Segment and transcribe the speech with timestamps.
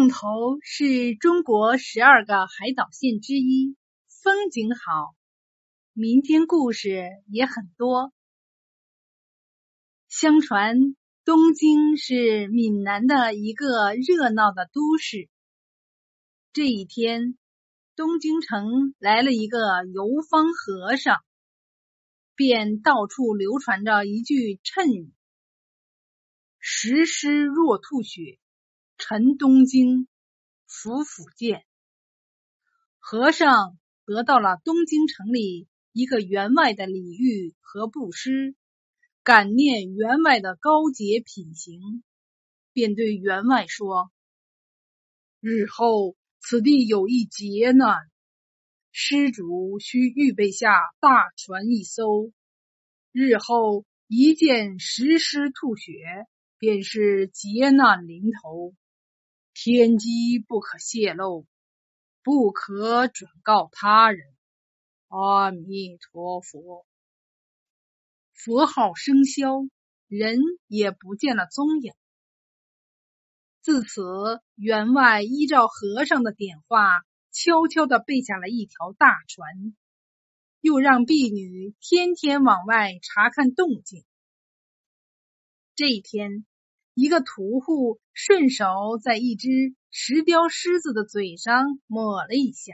[0.00, 3.76] 洞头是中国十二个海岛县之一，
[4.08, 5.14] 风景好，
[5.92, 8.10] 民间故事也很多。
[10.08, 15.28] 相传东京是闽南的一个热闹的都市。
[16.54, 17.36] 这一天，
[17.94, 21.18] 东京城来了一个游方和尚，
[22.34, 25.12] 便到处流传着一句谶语
[26.58, 28.38] ：“石狮若吐血。”
[29.02, 30.06] 陈东京，
[30.66, 31.64] 伏府见。
[32.98, 38.54] 和尚得到了东京城里一个员外的礼遇和布施，
[39.22, 42.04] 感念员外的高洁品行，
[42.74, 44.12] 便对员外说
[45.40, 47.96] ：“日后此地有一劫难，
[48.92, 52.30] 施主需预备下大船一艘。
[53.12, 55.90] 日后一见石狮吐血，
[56.58, 58.74] 便是劫难临头。”
[59.62, 61.46] 天机不可泄露，
[62.22, 64.34] 不可转告他人。
[65.08, 66.86] 阿弥陀佛。
[68.32, 69.68] 佛号生消，
[70.06, 71.92] 人也不见了踪影。
[73.60, 79.76] 自此，员外依照和尚的点化，悄悄的备下了一条大船，
[80.62, 84.06] 又让婢女天天往外查看动静。
[85.74, 86.46] 这一天。
[86.94, 89.48] 一个屠户顺手在一只
[89.90, 92.72] 石雕狮子的嘴上抹了一下，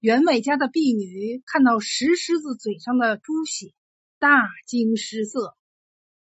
[0.00, 3.72] 员外家的婢女看到石狮子嘴上的猪血，
[4.18, 5.56] 大惊失色，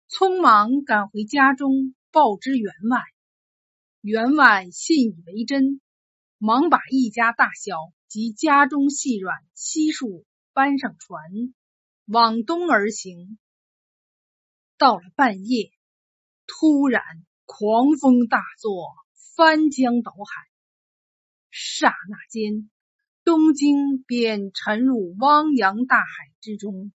[0.09, 3.01] 匆忙赶回家中报知员外。
[4.01, 5.79] 员外信以为真，
[6.37, 7.75] 忙把一家大小
[8.07, 11.21] 及家中细软悉数搬上船，
[12.05, 13.37] 往东而行。
[14.77, 15.71] 到了半夜。
[16.47, 17.03] 突然，
[17.45, 18.93] 狂风大作，
[19.35, 20.47] 翻江倒海。
[21.51, 22.69] 刹那间，
[23.23, 26.05] 东京便沉入汪洋大海
[26.41, 26.91] 之中，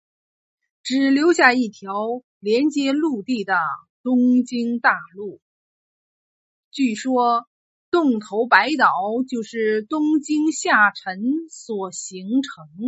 [0.82, 1.92] 只留下一条
[2.38, 3.58] 连接陆地的
[4.02, 5.40] 东京大路。
[6.70, 7.46] 据说，
[7.90, 8.88] 洞头白岛
[9.28, 12.84] 就是东京下沉所形成的。